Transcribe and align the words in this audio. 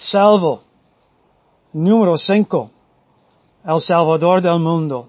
salvo. 0.00 0.62
Número 1.72 2.16
5. 2.16 2.70
El 3.64 3.80
Salvador 3.80 4.40
del 4.40 4.58
mundo. 4.58 5.08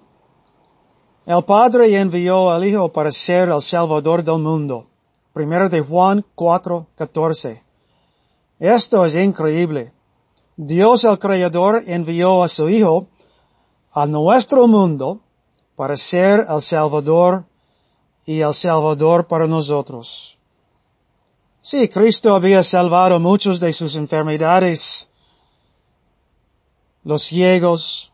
El 1.25 1.43
Padre 1.43 1.97
envió 1.97 2.51
al 2.51 2.65
Hijo 2.65 2.91
para 2.91 3.11
ser 3.11 3.49
el 3.49 3.61
Salvador 3.61 4.23
del 4.23 4.39
mundo. 4.39 4.87
Primero 5.33 5.69
de 5.69 5.79
Juan 5.79 6.25
4, 6.35 6.87
14. 6.95 7.63
Esto 8.59 9.05
es 9.05 9.15
increíble. 9.15 9.93
Dios 10.57 11.05
el 11.05 11.17
Creador 11.17 11.81
envió 11.87 12.43
a 12.43 12.47
su 12.49 12.69
Hijo 12.69 13.07
a 13.93 14.05
nuestro 14.05 14.67
mundo 14.67 15.21
para 15.75 15.95
ser 15.95 16.45
el 16.49 16.61
Salvador 16.61 17.45
y 18.25 18.41
el 18.41 18.53
Salvador 18.53 19.25
para 19.25 19.47
nosotros. 19.47 20.37
Sí, 21.63 21.87
Cristo 21.89 22.33
había 22.33 22.63
salvado 22.63 23.19
muchos 23.19 23.59
de 23.59 23.71
sus 23.71 23.95
enfermedades, 23.95 25.07
los 27.03 27.21
ciegos, 27.21 28.11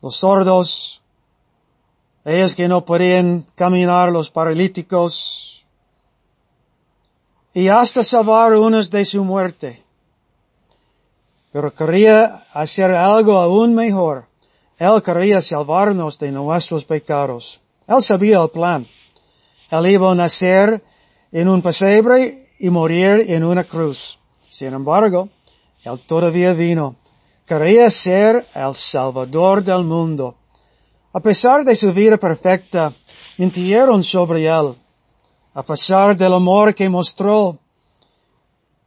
los 0.00 0.16
sordos, 0.16 1.02
ellos 2.24 2.54
que 2.54 2.68
no 2.68 2.84
podían 2.84 3.44
caminar, 3.56 4.12
los 4.12 4.30
paralíticos, 4.30 5.66
y 7.52 7.66
hasta 7.66 8.04
salvar 8.04 8.54
unos 8.54 8.90
de 8.90 9.04
su 9.04 9.24
muerte. 9.24 9.82
Pero 11.50 11.74
quería 11.74 12.26
hacer 12.52 12.92
algo 12.92 13.38
aún 13.38 13.74
mejor. 13.74 14.26
Él 14.78 15.02
quería 15.02 15.42
salvarnos 15.42 16.16
de 16.20 16.30
nuestros 16.30 16.84
pecados. 16.84 17.60
Él 17.88 18.00
sabía 18.02 18.40
el 18.40 18.50
plan. 18.50 18.86
Él 19.70 19.86
iba 19.88 20.12
a 20.12 20.14
nacer 20.14 20.80
en 21.32 21.48
un 21.48 21.62
pesebre 21.62 22.38
y 22.58 22.70
morir 22.70 23.24
en 23.28 23.44
una 23.44 23.64
cruz. 23.64 24.18
Sin 24.50 24.72
embargo, 24.72 25.28
Él 25.84 25.98
todavía 26.06 26.52
vino. 26.52 26.96
Quería 27.46 27.90
ser 27.90 28.46
el 28.54 28.74
Salvador 28.74 29.62
del 29.62 29.84
mundo. 29.84 30.36
A 31.12 31.20
pesar 31.20 31.64
de 31.64 31.74
su 31.74 31.92
vida 31.92 32.16
perfecta, 32.16 32.92
mintieron 33.38 34.02
sobre 34.02 34.46
Él. 34.46 34.74
A 35.54 35.62
pesar 35.62 36.16
del 36.16 36.34
amor 36.34 36.74
que 36.74 36.88
mostró 36.88 37.58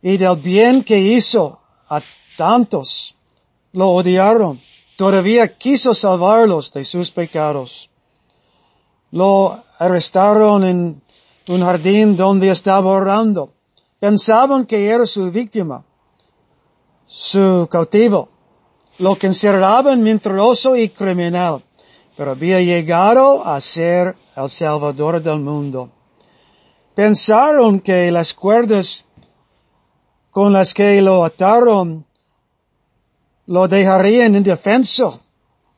y 0.01 0.17
del 0.17 0.37
bien 0.37 0.83
que 0.83 0.97
hizo 0.97 1.59
a 1.89 2.01
tantos, 2.37 3.15
lo 3.73 3.89
odiaron. 3.89 4.59
Todavía 4.95 5.57
quiso 5.57 5.93
salvarlos 5.93 6.71
de 6.71 6.83
sus 6.85 7.11
pecados. 7.11 7.89
Lo 9.11 9.59
arrestaron 9.79 10.63
en 10.63 11.01
un 11.47 11.61
jardín 11.61 12.15
donde 12.15 12.49
estaba 12.49 12.89
orando. 12.89 13.53
Pensaban 13.99 14.65
que 14.65 14.89
era 14.89 15.05
su 15.05 15.31
víctima, 15.31 15.85
su 17.05 17.67
cautivo. 17.69 18.29
Lo 18.99 19.15
consideraban 19.17 20.01
mentiroso 20.01 20.75
y 20.75 20.89
criminal, 20.89 21.63
pero 22.15 22.31
había 22.31 22.61
llegado 22.61 23.45
a 23.45 23.59
ser 23.61 24.15
el 24.35 24.49
salvador 24.49 25.21
del 25.21 25.39
mundo. 25.39 25.89
Pensaron 26.95 27.79
que 27.79 28.11
las 28.11 28.33
cuerdas 28.33 29.05
con 30.29 30.53
las 30.53 30.73
que 30.73 31.01
lo 31.01 31.23
ataron 31.23 32.05
lo 33.47 33.67
dejarían 33.67 34.35
indefenso 34.35 35.19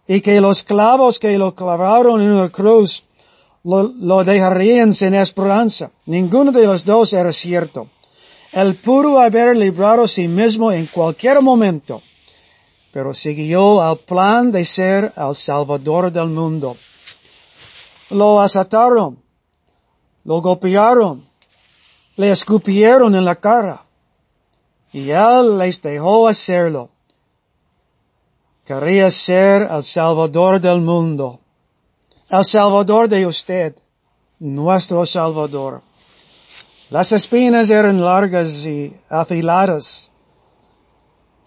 y 0.07 0.21
que 0.21 0.41
los 0.41 0.63
clavos 0.63 1.17
que 1.17 1.37
lo 1.37 1.55
clavaron 1.55 2.21
en 2.21 2.37
la 2.37 2.49
cruz 2.49 3.03
lo, 3.63 4.23
dejarían 4.23 4.93
sin 4.93 5.13
esperanza. 5.13 5.91
Ninguno 6.05 6.51
de 6.51 6.65
los 6.65 6.83
dos 6.83 7.13
era 7.13 7.31
cierto. 7.31 7.87
Él 8.51 8.75
pudo 8.75 9.19
haber 9.19 9.55
librado 9.55 10.03
a 10.03 10.07
sí 10.07 10.27
mismo 10.27 10.71
en 10.71 10.85
cualquier 10.87 11.41
momento, 11.41 12.01
pero 12.91 13.13
siguió 13.13 13.81
al 13.81 13.97
plan 13.97 14.51
de 14.51 14.63
ser 14.63 15.11
el 15.15 15.35
Salvador 15.35 16.11
del 16.11 16.27
mundo. 16.27 16.77
Lo 18.11 18.39
asataron, 18.39 19.17
lo 20.23 20.41
golpearon, 20.41 21.25
le 22.15 22.31
escupieron 22.31 23.15
en 23.15 23.25
la 23.25 23.35
cara, 23.35 23.83
y 24.91 25.09
él 25.09 25.57
les 25.57 25.81
dejó 25.81 26.27
hacerlo. 26.27 26.91
Quería 28.65 29.09
ser 29.09 29.63
el 29.63 29.81
Salvador 29.81 30.61
del 30.61 30.81
mundo 30.81 31.39
el 32.39 32.45
Salvador 32.45 33.07
de 33.07 33.27
usted, 33.27 33.75
nuestro 34.39 35.05
Salvador. 35.05 35.83
Las 36.89 37.11
espinas 37.11 37.69
eran 37.69 38.01
largas 38.01 38.65
y 38.65 38.91
afiladas. 39.07 40.09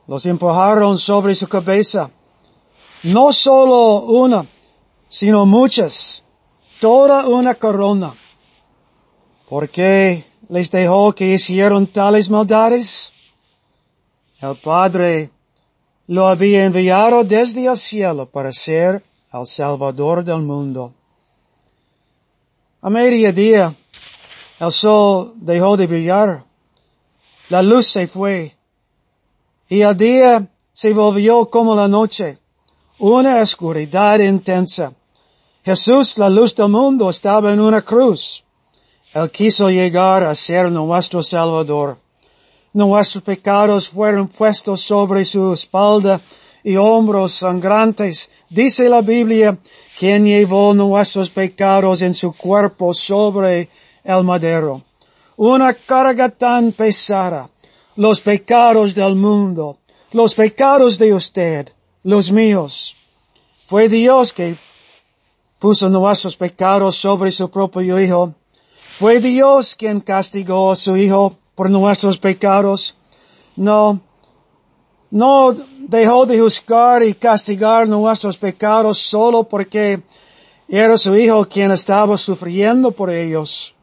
Los 0.06 0.24
empujaron 0.26 0.96
sobre 0.96 1.34
su 1.34 1.48
cabeza. 1.48 2.08
No 3.02 3.32
solo 3.32 4.02
una, 4.02 4.46
sino 5.08 5.44
muchas. 5.44 6.22
Toda 6.80 7.26
una 7.26 7.56
corona. 7.56 8.14
¿Por 9.48 9.68
qué 9.68 10.24
les 10.48 10.70
dejó 10.70 11.12
que 11.12 11.32
hicieron 11.32 11.88
tales 11.88 12.30
maldades? 12.30 13.12
El 14.40 14.54
Padre 14.54 15.30
lo 16.06 16.28
había 16.28 16.64
enviado 16.64 17.24
desde 17.24 17.66
el 17.66 17.76
cielo 17.76 18.30
para 18.30 18.52
ser 18.52 19.02
al 19.36 19.46
Salvador 19.46 20.24
del 20.24 20.40
mundo. 20.40 20.94
A 22.80 22.88
mediodía, 22.88 23.74
el 24.58 24.72
sol 24.72 25.32
dejó 25.36 25.76
de 25.76 25.86
brillar, 25.86 26.44
la 27.50 27.62
luz 27.62 27.86
se 27.86 28.06
fue, 28.06 28.56
y 29.68 29.82
el 29.82 29.96
día 29.96 30.48
se 30.72 30.92
volvió 30.92 31.50
como 31.50 31.74
la 31.74 31.86
noche, 31.86 32.38
una 32.98 33.42
oscuridad 33.42 34.20
intensa. 34.20 34.94
Jesús, 35.64 36.16
la 36.16 36.30
luz 36.30 36.54
del 36.54 36.68
mundo, 36.68 37.10
estaba 37.10 37.52
en 37.52 37.60
una 37.60 37.82
cruz. 37.82 38.44
Él 39.12 39.30
quiso 39.30 39.68
llegar 39.68 40.22
a 40.22 40.34
ser 40.34 40.70
nuestro 40.70 41.22
Salvador. 41.22 41.98
Nuestros 42.72 43.22
pecados 43.24 43.88
fueron 43.88 44.28
puestos 44.28 44.80
sobre 44.82 45.24
su 45.24 45.52
espalda 45.52 46.20
y 46.66 46.76
hombros 46.76 47.34
sangrantes. 47.34 48.28
Dice 48.50 48.88
la 48.88 49.00
Biblia, 49.00 49.56
quien 50.00 50.26
llevó 50.26 50.74
nuestros 50.74 51.30
pecados 51.30 52.02
en 52.02 52.12
su 52.12 52.32
cuerpo 52.32 52.92
sobre 52.92 53.68
el 54.02 54.24
madero. 54.24 54.82
Una 55.36 55.72
carga 55.74 56.28
tan 56.28 56.72
pesada, 56.72 57.48
los 57.94 58.20
pecados 58.20 58.96
del 58.96 59.14
mundo, 59.14 59.78
los 60.10 60.34
pecados 60.34 60.98
de 60.98 61.14
usted, 61.14 61.68
los 62.02 62.32
míos. 62.32 62.96
Fue 63.66 63.88
Dios 63.88 64.32
que 64.32 64.56
puso 65.60 65.88
nuestros 65.88 66.36
pecados 66.36 66.96
sobre 66.96 67.30
su 67.30 67.48
propio 67.48 68.00
Hijo. 68.00 68.34
Fue 68.98 69.20
Dios 69.20 69.76
quien 69.76 70.00
castigó 70.00 70.72
a 70.72 70.76
su 70.76 70.96
Hijo 70.96 71.36
por 71.54 71.70
nuestros 71.70 72.18
pecados. 72.18 72.96
No, 73.54 74.00
no 75.16 75.56
dejó 75.88 76.26
de 76.26 76.38
juzgar 76.38 77.02
y 77.02 77.14
castigar 77.14 77.88
nuestros 77.88 78.36
pecados 78.36 78.98
solo 78.98 79.44
porque 79.44 80.02
era 80.68 80.98
su 80.98 81.16
Hijo 81.16 81.42
quien 81.46 81.70
estaba 81.70 82.18
sufriendo 82.18 82.90
por 82.90 83.08
ellos. 83.08 83.74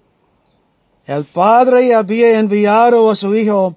El 1.07 1.25
Padre 1.25 1.95
había 1.95 2.39
enviado 2.39 3.09
a 3.09 3.15
su 3.15 3.35
Hijo 3.35 3.75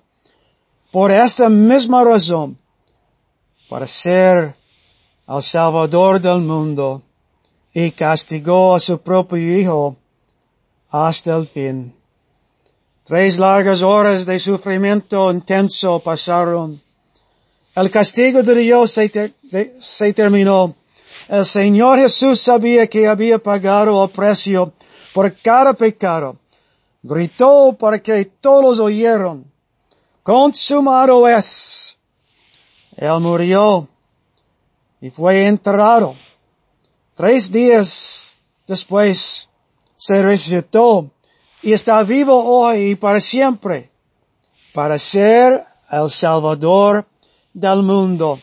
por 0.92 1.10
esta 1.10 1.48
misma 1.48 2.04
razón, 2.04 2.58
para 3.70 3.86
ser 3.86 4.54
el 5.26 5.42
Salvador 5.42 6.20
del 6.20 6.42
mundo, 6.42 7.00
y 7.72 7.90
castigó 7.90 8.74
a 8.74 8.80
su 8.80 8.98
propio 8.98 9.58
Hijo 9.58 9.96
hasta 10.90 11.34
el 11.34 11.46
fin. 11.46 11.94
Tres 13.04 13.38
largas 13.38 13.80
horas 13.80 14.26
de 14.26 14.38
sufrimiento 14.38 15.30
intenso 15.30 16.00
pasaron 16.00 16.84
el 17.76 17.90
castigo 17.90 18.42
de 18.42 18.54
Dios 18.54 18.90
se, 18.90 20.12
terminó. 20.14 20.74
El 21.28 21.44
Señor 21.44 21.98
Jesús 21.98 22.40
sabía 22.40 22.86
que 22.86 23.06
había 23.06 23.38
pagado 23.38 24.02
el 24.02 24.10
precio 24.10 24.72
por 25.12 25.30
cada 25.36 25.74
pecado. 25.74 26.38
Gritó 27.02 27.76
para 27.78 27.98
que 27.98 28.24
todos 28.24 28.78
oyeron. 28.78 29.44
Consumado 30.22 31.28
es. 31.28 31.98
Él 32.96 33.20
murió 33.20 33.86
y 35.02 35.10
fue 35.10 35.46
enterrado. 35.46 36.14
Tres 37.14 37.52
días 37.52 38.32
después 38.66 39.50
se 39.98 40.22
resucitó 40.22 41.10
y 41.60 41.74
está 41.74 42.02
vivo 42.04 42.42
hoy 42.42 42.92
y 42.92 42.94
para 42.94 43.20
siempre 43.20 43.90
para 44.72 44.98
ser 44.98 45.60
el 45.90 46.10
Salvador 46.10 47.06
del 47.56 47.82
mundo. 47.82 48.38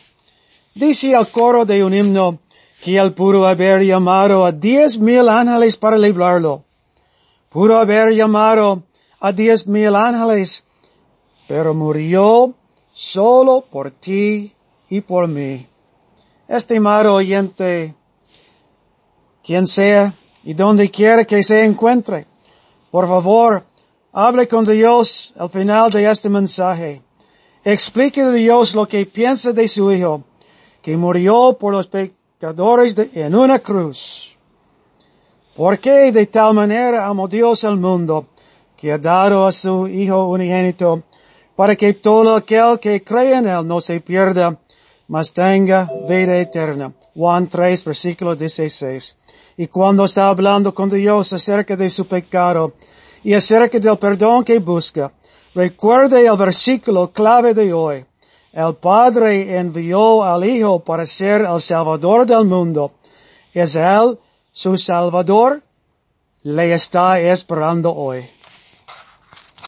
Dice 0.74 1.12
el 1.12 1.28
coro 1.28 1.64
de 1.64 1.84
un 1.84 1.94
himno 1.94 2.40
que 2.82 2.98
él 2.98 3.14
pudo 3.14 3.46
haber 3.46 3.82
llamado 3.82 4.44
a 4.44 4.50
diez 4.50 4.98
mil 4.98 5.28
ángeles 5.28 5.76
para 5.76 5.96
librarlo. 5.96 6.64
Pudo 7.48 7.78
haber 7.78 8.12
llamado 8.12 8.82
a 9.20 9.30
diez 9.30 9.68
mil 9.68 9.94
ángeles, 9.94 10.64
pero 11.46 11.72
murió 11.74 12.54
solo 12.92 13.64
por 13.70 13.92
ti 13.92 14.52
y 14.90 15.00
por 15.00 15.28
mí. 15.28 15.64
Estimado 16.48 17.14
oyente, 17.14 17.94
quien 19.44 19.66
sea 19.68 20.12
y 20.42 20.54
donde 20.54 20.90
quiera 20.90 21.24
que 21.24 21.40
se 21.44 21.64
encuentre, 21.64 22.26
por 22.90 23.06
favor, 23.06 23.64
hable 24.12 24.48
con 24.48 24.64
Dios 24.64 25.32
al 25.38 25.50
final 25.50 25.92
de 25.92 26.10
este 26.10 26.28
mensaje. 26.28 27.00
Explique 27.66 28.20
a 28.20 28.30
Dios 28.30 28.74
lo 28.74 28.86
que 28.86 29.06
piensa 29.06 29.54
de 29.54 29.66
su 29.68 29.90
Hijo, 29.90 30.22
que 30.82 30.98
murió 30.98 31.56
por 31.58 31.72
los 31.72 31.86
pecadores 31.86 32.94
en 33.14 33.34
una 33.34 33.58
cruz. 33.58 34.36
Porque 35.56 36.12
de 36.12 36.26
tal 36.26 36.52
manera 36.52 37.06
amó 37.06 37.26
Dios 37.26 37.64
al 37.64 37.78
mundo, 37.78 38.26
que 38.76 38.92
ha 38.92 38.98
dado 38.98 39.46
a 39.46 39.52
su 39.52 39.88
Hijo 39.88 40.26
unigénito, 40.26 41.04
para 41.56 41.74
que 41.74 41.94
todo 41.94 42.36
aquel 42.36 42.78
que 42.78 43.02
cree 43.02 43.36
en 43.36 43.46
Él 43.46 43.66
no 43.66 43.80
se 43.80 43.98
pierda, 43.98 44.58
mas 45.08 45.32
tenga 45.32 45.90
vida 46.06 46.36
eterna. 46.38 46.92
Juan 47.14 47.46
3, 47.46 47.82
versículo 47.82 48.36
16. 48.36 49.16
Y 49.56 49.68
cuando 49.68 50.04
está 50.04 50.28
hablando 50.28 50.74
con 50.74 50.90
Dios 50.90 51.32
acerca 51.32 51.76
de 51.76 51.88
su 51.88 52.06
pecado 52.06 52.74
y 53.22 53.32
acerca 53.32 53.78
del 53.78 53.96
perdón 53.96 54.44
que 54.44 54.58
busca, 54.58 55.10
recuerde 55.54 56.26
el 56.26 56.36
versículo 56.36 57.12
clave 57.12 57.54
de 57.54 57.72
hoy. 57.72 58.04
El 58.52 58.74
Padre 58.76 59.58
envió 59.58 60.22
al 60.22 60.44
Hijo 60.44 60.80
para 60.80 61.06
ser 61.06 61.42
el 61.42 61.60
Salvador 61.60 62.26
del 62.26 62.44
mundo. 62.44 62.92
¿Es 63.52 63.74
Él 63.74 64.18
su 64.52 64.76
Salvador? 64.76 65.62
Le 66.42 66.72
está 66.72 67.18
esperando 67.18 67.94
hoy. 67.94 68.24